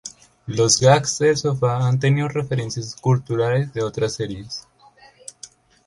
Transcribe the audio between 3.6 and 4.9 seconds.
de otras series.